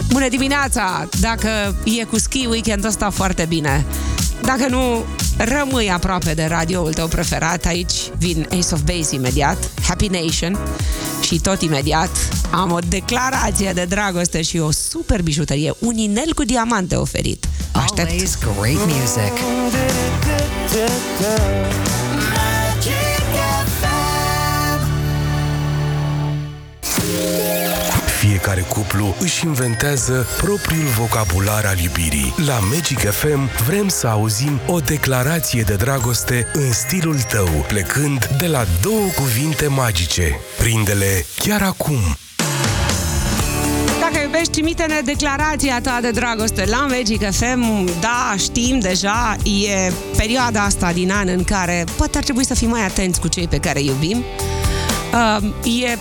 [0.08, 1.10] Bună dimineața!
[1.20, 3.86] Dacă e cu ski weekendul ăsta, foarte bine.
[4.42, 5.06] Dacă nu,
[5.38, 7.66] rămâi aproape de radioul tău preferat.
[7.66, 9.58] Aici vin Ace of Base imediat,
[9.88, 10.60] Happy Nation
[11.22, 12.10] și tot imediat
[12.52, 17.48] am o declarație de dragoste și o super bijuterie, un inel cu diamante oferit.
[17.74, 18.10] Aștept!
[18.10, 19.34] Always great music.
[28.20, 32.34] Fiecare cuplu își inventează propriul vocabular al iubirii.
[32.46, 38.48] La Magic FM vrem să auzim o declarație de dragoste în stilul tău, plecând de
[38.48, 40.40] la două cuvinte magice.
[40.58, 42.00] Prinde-le chiar acum!
[44.14, 47.90] Dacă iubești, trimite-ne declarația ta de dragoste la Magic FM.
[48.00, 52.70] Da, știm deja, e perioada asta din an în care poate ar trebui să fim
[52.70, 54.24] mai atenți cu cei pe care iubim.
[55.14, 55.98] Uh, e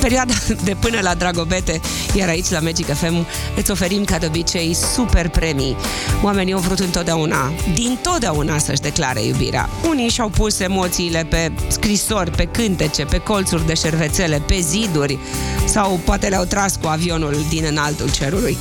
[0.00, 0.32] Perioada
[0.64, 1.80] de până la Dragobete,
[2.14, 5.76] iar aici la Magic FM îți oferim ca de obicei super premii.
[6.22, 9.68] Oamenii au vrut întotdeauna, din totdeauna să-și declare iubirea.
[9.88, 15.18] Unii și-au pus emoțiile pe scrisori, pe cântece, pe colțuri de șervețele, pe ziduri
[15.64, 18.56] sau poate le-au tras cu avionul din înaltul cerului.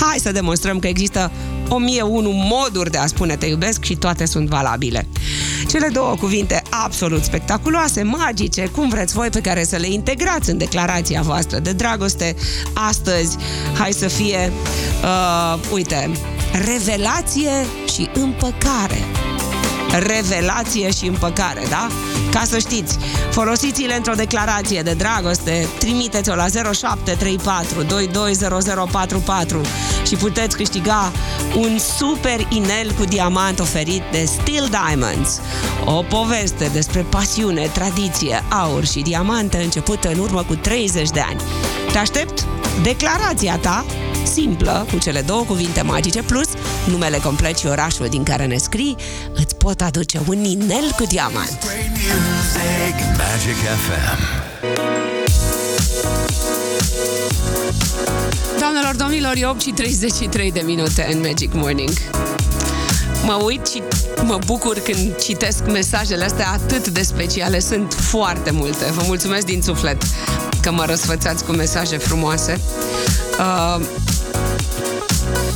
[0.00, 1.30] Hai să demonstrăm că există
[1.70, 5.06] 1001 moduri de a spune te iubesc și toate sunt valabile.
[5.68, 10.58] Cele două cuvinte absolut spectaculoase, magice, cum vreți voi, pe care să le integrați în
[10.58, 12.34] declarația voastră de dragoste
[12.74, 13.36] astăzi,
[13.78, 14.52] hai să fie,
[15.02, 16.10] uh, uite,
[16.66, 18.98] revelație și împăcare
[19.98, 21.88] revelație și împăcare, da?
[22.30, 22.98] Ca să știți,
[23.30, 29.60] folosiți-le într-o declarație de dragoste, trimiteți-o la 0734 220044
[30.10, 31.12] și puteți câștiga
[31.56, 35.40] un super inel cu diamant oferit de Steel Diamonds.
[35.84, 41.40] O poveste despre pasiune, tradiție, aur și diamante începută în urmă cu 30 de ani.
[41.92, 42.46] Te aștept?
[42.82, 43.84] Declarația ta
[44.32, 46.48] simplă, cu cele două cuvinte magice, plus
[46.86, 48.96] numele complet și orașul din care ne scrii,
[49.34, 51.58] îți pot aduce un inel cu diamant.
[51.60, 52.94] Great music.
[53.16, 54.99] Magic FM.
[58.58, 61.90] Doamnelor, domnilor, e 8 și 33 de minute în Magic Morning.
[63.24, 63.82] Mă uit și
[64.24, 67.60] mă bucur când citesc mesajele astea atât de speciale.
[67.60, 68.84] Sunt foarte multe.
[68.92, 70.02] Vă mulțumesc din suflet
[70.60, 72.60] că mă răsfățați cu mesaje frumoase.
[73.38, 73.84] Uh,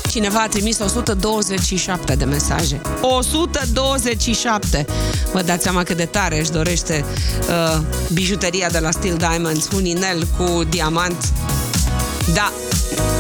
[0.09, 2.81] cineva a trimis 127 de mesaje.
[3.01, 4.87] 127!
[5.33, 7.05] Vă dați seama cât de tare își dorește
[7.49, 7.81] uh,
[8.13, 11.33] bijuteria de la Steel Diamonds, un inel cu diamant.
[12.33, 12.53] Da,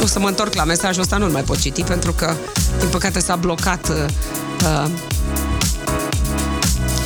[0.02, 2.34] o să mă întorc la mesajul ăsta, nu-l mai pot citi pentru că,
[2.78, 3.96] din păcate, s-a blocat uh,
[4.62, 4.90] uh,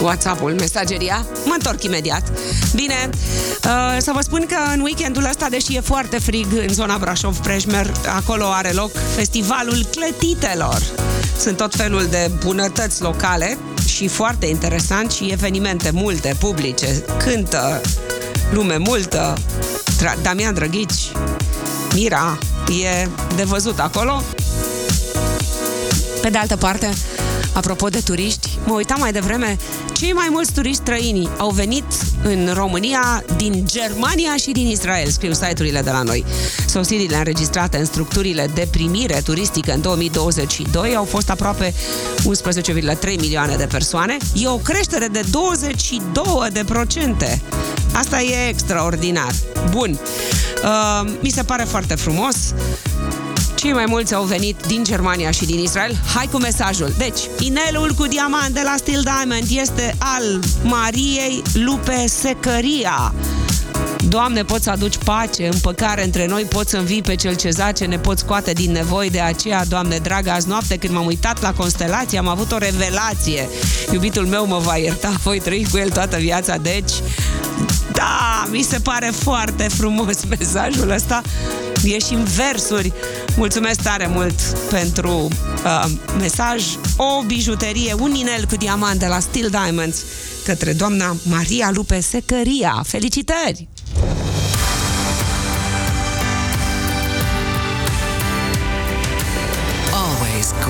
[0.01, 1.27] WhatsApp-ul, mesageria.
[1.45, 2.23] Mă întorc imediat.
[2.75, 3.11] Bine,
[3.65, 7.93] uh, să vă spun că în weekendul ăsta, deși e foarte frig în zona Brașov-Prejmer,
[8.17, 10.83] acolo are loc Festivalul Clătitelor.
[11.39, 17.05] Sunt tot felul de bunătăți locale și foarte interesant și evenimente multe, publice.
[17.25, 17.81] Cântă
[18.53, 19.35] lume multă.
[19.99, 21.13] Tra- Damian Drăghici,
[22.01, 24.23] Mira, e de văzut acolo.
[26.21, 26.95] Pe de altă parte,
[27.53, 29.57] apropo de turiști, mă uitam mai devreme,
[29.93, 31.85] cei mai mulți turiști străini au venit
[32.23, 36.25] în România din Germania și din Israel, scriu site-urile de la noi.
[36.67, 41.75] Sosirile înregistrate în structurile de primire turistică în 2022 au fost aproape
[43.05, 44.17] 11,3 milioane de persoane.
[44.35, 47.43] E o creștere de 22 de procente.
[47.93, 49.33] Asta e extraordinar.
[49.71, 49.99] Bun.
[50.65, 52.37] Uh, mi se pare foarte frumos.
[53.55, 55.97] Cei mai mulți au venit din Germania și din Israel.
[56.15, 56.93] Hai cu mesajul.
[56.99, 63.15] Deci, inelul cu diamant de la Steel Diamond este al Mariei Lupe Secăria.
[64.05, 67.85] Doamne, poți să aduci pace, împăcare între noi, poți să învii pe cel ce zace,
[67.85, 71.53] ne poți scoate din nevoi de aceea, Doamne dragă, azi noapte când m-am uitat la
[71.53, 73.49] constelație, am avut o revelație.
[73.93, 76.93] Iubitul meu mă va ierta, voi trăi cu el toată viața, deci
[77.93, 81.23] da, mi se pare foarte frumos mesajul ăsta.
[81.85, 82.93] E și în versuri.
[83.37, 85.29] Mulțumesc tare mult pentru
[85.65, 85.85] uh,
[86.19, 86.65] mesaj.
[86.97, 90.05] O bijuterie, un inel cu diamant de la Steel Diamonds
[90.45, 92.83] către doamna Maria Lupe Secăria.
[92.87, 93.69] Felicitări!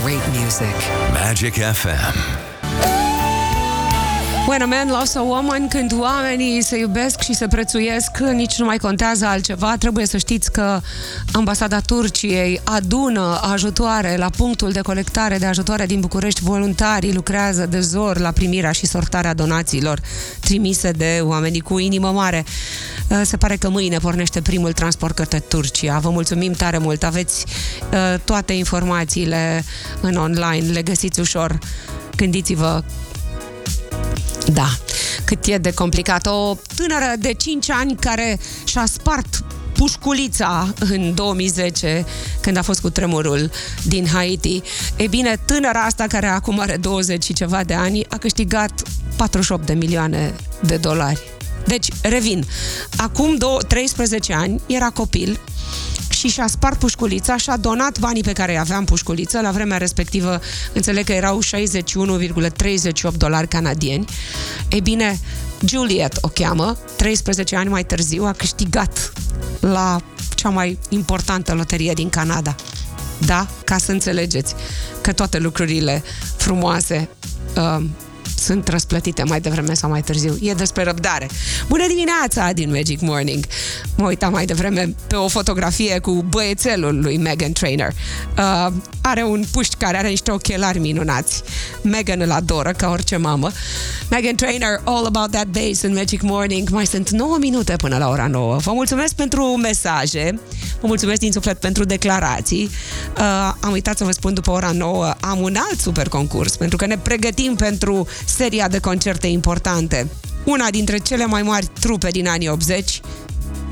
[0.08, 0.76] Great music.
[1.12, 2.14] Magic FM.
[4.48, 8.64] When a man loves a woman, când oamenii se iubesc și se prețuiesc, nici nu
[8.64, 9.76] mai contează altceva.
[9.78, 10.80] Trebuie să știți că
[11.32, 16.42] ambasada Turciei adună ajutoare la punctul de colectare de ajutoare din București.
[16.42, 20.00] Voluntarii lucrează de zor la primirea și sortarea donațiilor
[20.40, 22.44] trimise de oamenii cu inimă mare.
[23.22, 25.98] Se pare că mâine pornește primul transport către Turcia.
[25.98, 27.02] Vă mulțumim tare mult.
[27.02, 27.44] Aveți
[27.92, 29.64] uh, toate informațiile
[30.00, 31.58] în online, le găsiți ușor.
[32.16, 32.82] Gândiți-vă
[34.52, 34.68] da,
[35.24, 36.26] cât e de complicat.
[36.26, 42.04] O tânără de 5 ani care și-a spart pușculița în 2010,
[42.40, 43.50] când a fost cu tremurul
[43.82, 44.62] din Haiti.
[44.96, 48.82] E bine, tânăra asta, care acum are 20 și ceva de ani, a câștigat
[49.16, 51.37] 48 de milioane de dolari.
[51.68, 52.44] Deci, revin.
[52.96, 55.40] Acum două, 13 ani, era copil
[56.08, 59.40] și și-a spart pușculița și a donat banii pe care îi aveam pușculiță.
[59.40, 60.40] La vremea respectivă,
[60.72, 64.04] înțeleg că erau 61,38 dolari canadieni.
[64.68, 65.18] Ei bine,
[65.66, 69.12] Juliet o cheamă, 13 ani mai târziu a câștigat
[69.60, 70.00] la
[70.34, 72.54] cea mai importantă loterie din Canada.
[73.26, 73.48] Da?
[73.64, 74.54] Ca să înțelegeți
[75.00, 76.02] că toate lucrurile
[76.36, 77.08] frumoase
[77.56, 77.84] uh,
[78.38, 80.36] sunt răsplătite mai devreme sau mai târziu.
[80.40, 81.28] E despre răbdare.
[81.68, 83.44] Bună dimineața din Magic Morning!
[83.96, 87.92] Mă uitam mai devreme pe o fotografie cu băiețelul lui Megan Trainer.
[88.38, 91.42] Uh, are un puști care are niște ochelari minunați.
[91.82, 93.50] Megan îl adoră ca orice mamă.
[94.10, 96.68] Megan Trainer, All About That Bass în Magic Morning.
[96.68, 98.56] Mai sunt 9 minute până la ora 9.
[98.56, 100.40] Vă mulțumesc pentru mesaje.
[100.80, 102.70] Vă mulțumesc din suflet pentru declarații.
[103.18, 106.76] Uh, am uitat să vă spun după ora 9, am un alt super concurs, pentru
[106.76, 110.08] că ne pregătim pentru seria de concerte importante.
[110.44, 113.00] Una dintre cele mai mari trupe din anii 80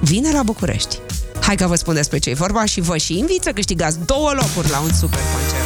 [0.01, 0.99] vine la București.
[1.41, 4.31] Hai că vă spun despre ce e vorba și vă și invit să câștigați două
[4.33, 5.65] locuri la un super concert.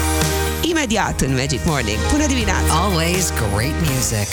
[0.63, 1.99] Imediat în Magic Morning.
[2.13, 2.75] Până dimineața!
[2.83, 4.29] Always great music.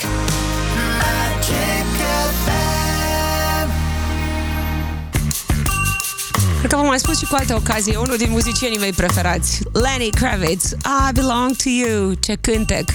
[6.58, 9.62] Cred că v-am mai spus și cu alte ocazii, e unul din muzicienii mei preferați,
[9.74, 12.90] Lenny Kravitz, I Belong to You, ce cântec!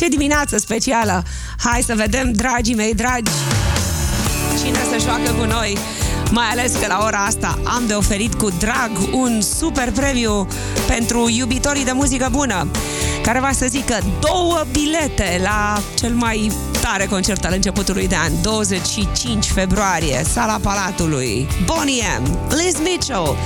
[0.00, 1.22] Ce dimineață specială!
[1.58, 3.30] Hai să vedem, dragii mei dragi,
[4.62, 5.78] cine se joacă cu noi.
[6.30, 10.48] Mai ales că la ora asta am de oferit cu drag un super premiu
[10.86, 12.70] pentru iubitorii de muzică bună,
[13.22, 18.32] care va să zică două bilete la cel mai tare concert al începutului de an,
[18.42, 23.36] 25 februarie, Sala Palatului, Bonnie M, Liz Mitchell,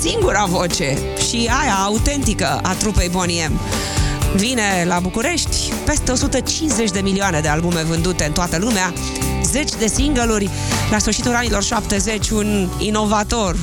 [0.00, 3.60] singura voce și aia autentică a trupei Bonnie M
[4.34, 8.92] vine la București, peste 150 de milioane de albume vândute în toată lumea,
[9.42, 10.50] zeci de single-uri,
[10.90, 13.56] la sfârșitul anilor 70, un inovator,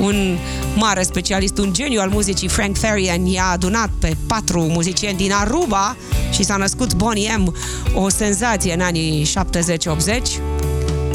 [0.00, 0.38] un
[0.74, 5.96] mare specialist, un geniu al muzicii, Frank Farian, i-a adunat pe patru muzicieni din Aruba
[6.32, 7.54] și s-a născut Bonnie M,
[7.94, 9.26] o senzație în anii 70-80.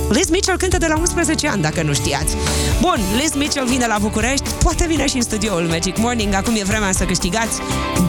[0.09, 2.35] Liz Mitchell cântă de la 11 ani, dacă nu știați.
[2.81, 6.63] Bun, Liz Mitchell vine la București, poate vine și în studioul Magic Morning, acum e
[6.63, 7.59] vremea să câștigați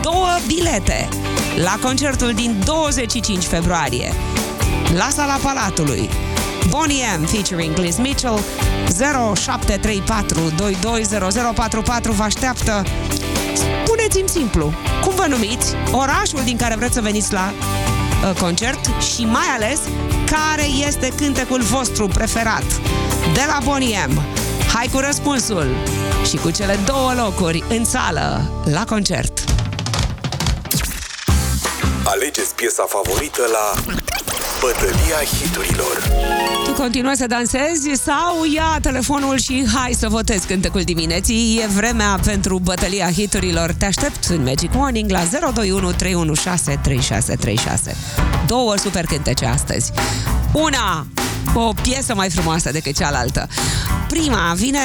[0.03, 1.09] două bilete
[1.57, 4.13] la concertul din 25 februarie
[4.97, 6.09] la Sala Palatului.
[6.69, 8.39] Bonnie M featuring Liz Mitchell
[9.35, 12.83] 0734 220044 vă așteaptă
[13.55, 14.73] Spuneți-mi simplu,
[15.05, 19.81] cum vă numiți, orașul din care vreți să veniți la uh, concert și mai ales
[20.27, 22.65] care este cântecul vostru preferat
[23.35, 24.42] de la Bonnie M.
[24.75, 25.67] Hai cu răspunsul
[26.29, 29.45] și cu cele două locuri în sală la concert.
[32.05, 33.93] Alegeți piesa favorită la
[34.61, 36.03] Bătălia hiturilor.
[36.65, 41.61] Tu continuă să dansezi sau ia telefonul și hai să votezi cântecul dimineții.
[41.63, 43.73] E vremea pentru bătălia hiturilor.
[43.79, 47.97] Te aștept în Magic Morning la 021 316 3636.
[48.47, 49.93] Două super cântece astăzi.
[50.53, 51.07] Una
[51.55, 53.49] o piesă mai frumoasă decât cealaltă.
[54.09, 54.79] Prima vine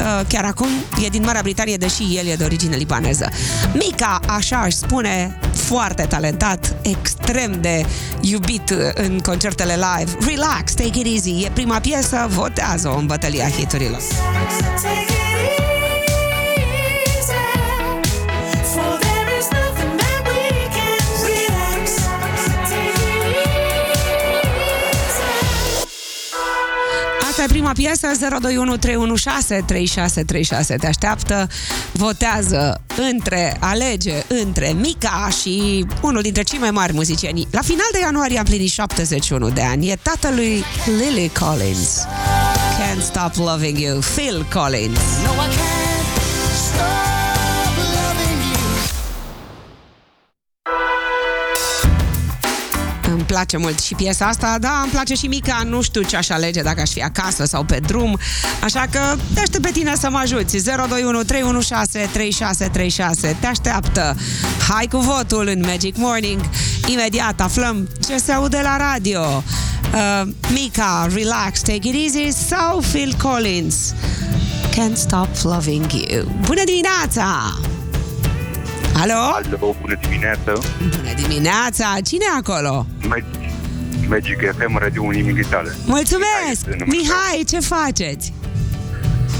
[0.00, 0.68] uh, chiar acum,
[1.04, 3.28] e din Marea Britanie, deși el e de origine libaneză.
[3.72, 7.86] Mica, așa își spune, foarte talentat, extrem de
[8.20, 10.16] iubit în concertele live.
[10.26, 14.00] Relax, take it easy, e prima piesă, votează-o în bătălia hiturilor.
[14.82, 15.27] Take it
[27.48, 28.06] prima piesă,
[28.40, 31.48] 021 316 3636 te așteaptă,
[31.92, 32.80] votează
[33.12, 37.46] între, alege între Mica și unul dintre cei mai mari muzicieni.
[37.50, 42.06] La final de ianuarie a plinit 71 de ani, e tatălui Lily Collins.
[42.78, 44.98] Can't Stop Loving You, Phil Collins.
[45.24, 45.77] No, I can't
[53.12, 56.28] Îmi place mult și piesa asta, da, îmi place și Mica, nu știu ce aș
[56.28, 58.18] alege dacă aș fi acasă sau pe drum,
[58.62, 59.00] așa că
[59.34, 60.64] te aștept pe tine să mă ajuți.
[60.64, 64.16] 021 316 3636 te așteaptă.
[64.68, 66.40] Hai cu votul în Magic Morning.
[66.86, 69.42] Imediat aflăm ce se aude la radio.
[69.94, 73.94] Uh, Mica, Relax, Take It Easy sau Phil Collins.
[74.70, 76.24] Can't Stop Loving You.
[76.46, 77.58] Bună dimineața!
[79.00, 79.12] Alo?
[79.14, 80.52] Alo, bună dimineața!
[80.78, 81.96] Bună dimineața!
[82.06, 82.86] Cine e acolo?
[83.08, 83.24] Mag-
[84.08, 85.76] Magic FM, Radio Unii Militare.
[85.84, 86.66] Mulțumesc!
[86.66, 88.32] Mihai, Mihai, ce faceți?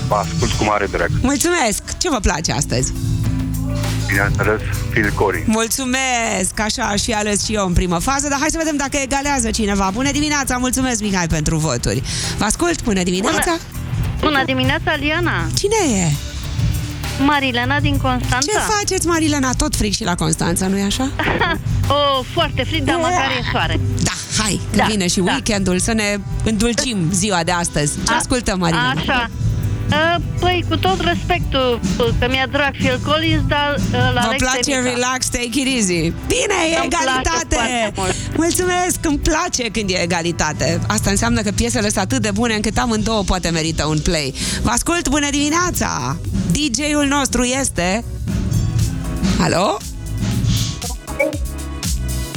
[0.09, 1.09] Vă ascult cu mare drag.
[1.23, 1.83] Mulțumesc!
[1.99, 2.93] Ce vă place astăzi?
[4.07, 4.61] Bineînțeles,
[4.91, 5.47] Phil Collins.
[5.47, 6.61] Mulțumesc!
[6.61, 9.51] Așa aș fi ales și eu în primă fază, dar hai să vedem dacă egalează
[9.51, 9.91] cineva.
[9.95, 10.57] Bună dimineața!
[10.57, 12.03] Mulțumesc, Mihai, pentru voturi.
[12.39, 13.57] Vă ascult, bună dimineața!
[14.21, 15.47] Bună dimineața, Liana!
[15.55, 16.28] Cine e?
[17.19, 18.39] Marilena din Constanța.
[18.53, 19.53] Ce faceți, Marilena?
[19.53, 21.11] Tot frig și la Constanța, nu-i așa?
[21.91, 23.81] O, foarte frig, dar măcar e soare.
[24.03, 24.11] Da,
[24.43, 25.33] hai, că Da, vine și da.
[25.33, 27.93] weekendul să ne îndulcim ziua de astăzi.
[28.07, 28.91] Ce A- ascultăm, Marilena?
[28.97, 29.31] Așa.
[29.91, 34.27] Uh, Păi, cu tot respectul uh, că mi-a drag Phil Collins, dar uh, la Vă
[34.27, 34.91] Alex place Tenica.
[34.91, 36.01] relax, take it easy.
[36.27, 37.55] Bine, e Îmi place egalitate.
[37.57, 38.15] foarte mult.
[38.37, 40.81] Mulțumesc, îmi place când e egalitate.
[40.87, 44.35] Asta înseamnă că piesele sunt atât de bune încât amândouă poate merită un play.
[44.63, 46.17] Vă ascult, bună dimineața!
[46.53, 48.05] DJ-ul nostru este...
[49.41, 49.77] Alo?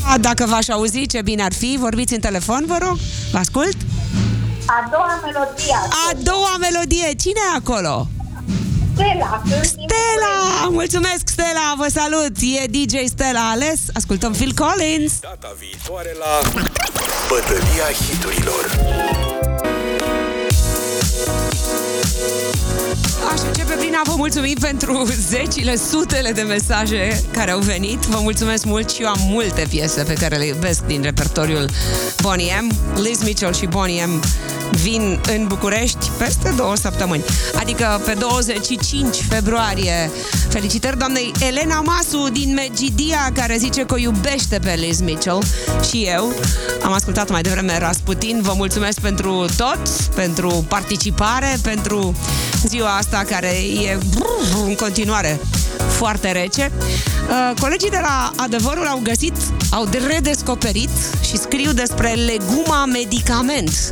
[0.04, 2.97] A, dacă v-aș auzi, ce bine ar fi, vorbiți în telefon, vă rog.
[3.32, 3.76] Vă ascult?
[4.74, 5.74] A doua melodie.
[6.09, 8.07] A doua melodie, cine e acolo?
[8.93, 9.41] Stella.
[9.45, 10.69] sunt din Stella!
[10.69, 11.74] Mulțumesc, Stella!
[11.78, 12.36] Vă salut!
[12.61, 13.80] E DJ Stella ales.
[13.93, 15.19] Ascultăm Phil Collins.
[15.19, 16.49] Data viitoare la
[17.30, 18.80] Bătălia hiturilor.
[23.30, 27.99] Aș începe prin a vă mulțumi pentru zecile, sutele de mesaje care au venit.
[27.99, 31.69] Vă mulțumesc mult și eu am multe piese pe care le iubesc din repertoriul
[32.22, 32.72] Bonnie M.
[33.01, 34.22] Liz Mitchell și Bonnie M
[34.72, 37.24] vin în București peste două săptămâni.
[37.55, 40.11] Adică pe 25 februarie.
[40.49, 45.43] Felicitări doamnei Elena Masu din Megidia care zice că o iubește pe Liz Mitchell
[45.89, 46.34] și eu.
[46.84, 48.39] Am ascultat mai devreme Rasputin.
[48.41, 52.15] Vă mulțumesc pentru tot, pentru participare, pentru
[52.67, 53.47] ziua asta care
[53.84, 55.39] e brr, în continuare
[55.89, 56.72] foarte rece.
[57.30, 59.34] Uh, Colegii de la Adevărul au găsit,
[59.72, 60.89] au redescoperit
[61.22, 63.89] și scriu despre leguma medicament.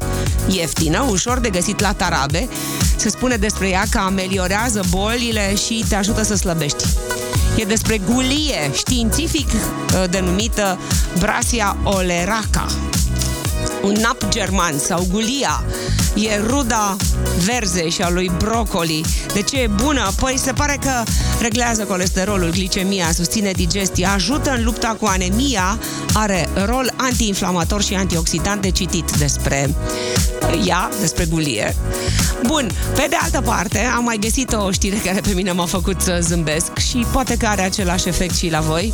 [0.48, 2.48] Ieftină, ușor de găsit la tarabe.
[2.96, 6.84] Se spune despre ea că ameliorează bolile și te ajută să slăbești.
[7.56, 10.80] E despre gulie științific uh, denumită
[11.20, 12.66] Brasia oleraca
[13.82, 15.64] un nap german sau gulia
[16.20, 16.96] e ruda
[17.46, 19.06] verze și a lui brocoli.
[19.34, 20.12] De ce e bună?
[20.20, 21.04] Păi se pare că
[21.42, 25.80] reglează colesterolul, glicemia, susține digestia, ajută în lupta cu anemia,
[26.14, 29.76] are rol antiinflamator și antioxidant de citit despre
[30.66, 31.76] ea, despre gulie.
[32.46, 36.02] Bun, pe de altă parte, am mai găsit o știre care pe mine m-a făcut
[36.02, 38.94] să zâmbesc și poate că are același efect și la voi.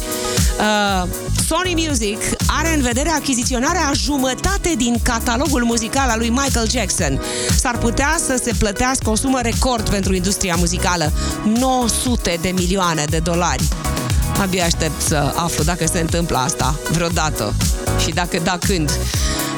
[0.59, 1.09] Uh,
[1.47, 2.17] Sony Music
[2.57, 7.21] are în vedere achiziționarea a jumătate din catalogul muzical al lui Michael Jackson.
[7.57, 11.11] S-ar putea să se plătească o sumă record pentru industria muzicală,
[11.43, 13.63] 900 de milioane de dolari.
[14.41, 17.53] Abia aștept să aflu dacă se întâmplă asta vreodată
[18.03, 18.91] și dacă da, când.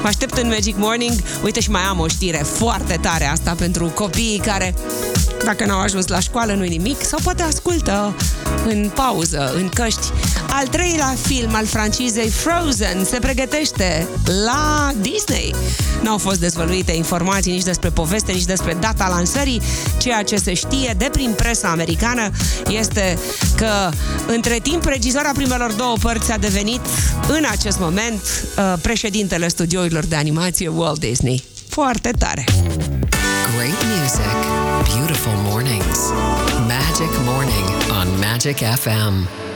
[0.01, 1.13] Mă aștept în Magic Morning.
[1.43, 4.73] Uite și mai am o știre foarte tare asta pentru copiii care,
[5.47, 8.15] dacă n-au ajuns la școală, nu-i nimic, sau poate ascultă
[8.65, 10.07] în pauză, în căști.
[10.49, 14.07] Al treilea film al francizei Frozen se pregătește
[14.45, 15.55] la Disney.
[16.01, 19.61] Nu au fost dezvăluite informații nici despre poveste, nici despre data lansării.
[19.97, 22.29] Ceea ce se știe de prin presa americană
[22.67, 23.17] este
[23.55, 23.89] că
[24.27, 26.81] între timp regizoarea primelor două părți a devenit
[27.27, 31.43] în acest moment uh, președintele studioilor de animație Walt Disney.
[31.67, 32.43] Foarte tare!
[33.55, 36.11] Great music, beautiful mornings.
[36.67, 39.46] Magic Morning on Magic FM.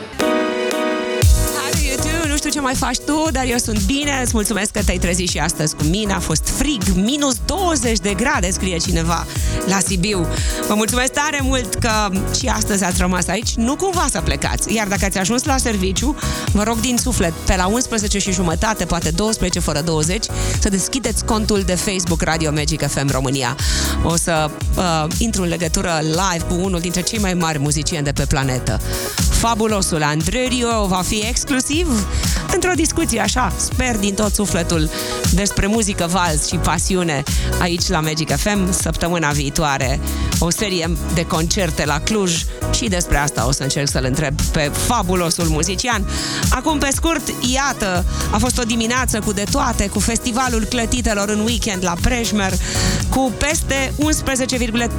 [2.51, 4.21] Știu ce mai faci tu, dar eu sunt bine.
[4.23, 6.13] Îți mulțumesc că te-ai trezit și astăzi cu mine.
[6.13, 9.25] A fost frig, minus 20 de grade, scrie cineva
[9.67, 10.27] la Sibiu.
[10.67, 13.53] Vă mulțumesc tare mult că și astăzi ați rămas aici.
[13.55, 14.73] Nu cumva să plecați.
[14.73, 16.15] Iar dacă ați ajuns la serviciu,
[16.51, 20.25] vă rog din suflet, pe la 11 și jumătate, poate 12 fără 20,
[20.59, 23.55] să deschideți contul de Facebook Radio Magic FM România.
[24.03, 28.11] O să uh, intru în legătură live cu unul dintre cei mai mari muzicieni de
[28.11, 28.79] pe planetă.
[29.41, 32.07] Fabulosul Andrei Rio va fi exclusiv
[32.53, 34.89] într-o discuție așa, sper din tot sufletul,
[35.31, 37.23] despre muzică, vals și pasiune
[37.59, 39.99] aici la Magic FM săptămâna viitoare.
[40.39, 42.43] O serie de concerte la Cluj
[42.75, 46.07] și despre asta o să încerc să-l întreb pe fabulosul muzician.
[46.49, 51.39] Acum, pe scurt, iată, a fost o dimineață cu de toate, cu festivalul clătitelor în
[51.39, 52.53] weekend la Prejmer,
[53.09, 53.93] cu peste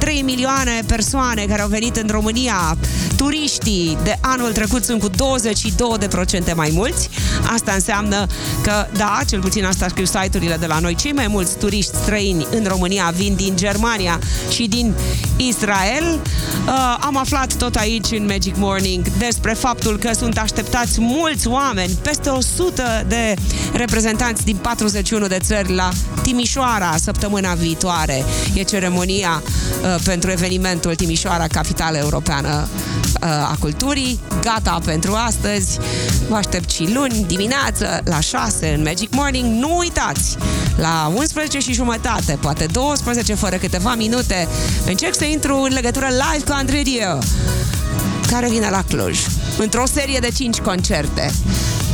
[0.09, 2.77] 11,3 milioane persoane care au venit în România.
[3.15, 5.13] Turiștii de anul trecut sunt cu 22%
[6.55, 7.09] mai mulți.
[7.53, 8.25] Asta înseamnă
[8.61, 12.47] că, da, cel puțin asta scriu site-urile de la noi, cei mai mulți turiști străini
[12.51, 14.19] în România vin din Germania
[14.49, 14.93] și din
[15.37, 16.19] Israel.
[16.65, 21.93] Uh, am aflat tot aici în Magic Morning despre faptul că sunt așteptați mulți oameni,
[22.01, 23.33] peste 100 de
[23.73, 25.89] reprezentanți din 41 de țări la
[26.21, 28.23] Timișoara săptămâna viitoare.
[28.53, 32.67] E ceremonia uh, pentru evenimentul Timișoara, capitală europeană
[33.21, 34.19] uh, a culturii.
[34.41, 35.79] Gata pentru astăzi.
[36.29, 39.59] Vă aștept și luni dimineață la 6 în Magic Morning.
[39.59, 40.37] Nu uitați,
[40.77, 44.47] la 11 și jumătate, poate 12 fără câteva minute,
[44.85, 47.17] încerc să intru în legătură live cu Andrei Dio,
[48.29, 49.19] care vine la Cluj,
[49.57, 51.31] într-o serie de 5 concerte.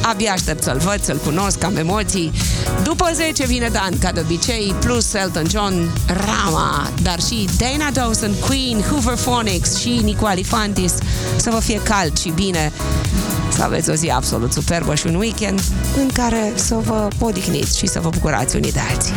[0.02, 2.32] Abia aștept să-l văd, să-l cunosc, am emoții.
[2.84, 8.34] După 10 vine Dan, ca de obicei, plus Elton John, Rama, dar și Dana Dawson,
[8.48, 10.94] Queen, Hoover Phonics și Nico Alifantis.
[11.36, 12.72] Să vă fie cald și bine,
[13.54, 15.62] să aveți o zi absolut superbă și un weekend
[15.98, 19.14] în care să vă podihniți și să vă bucurați unii de alții.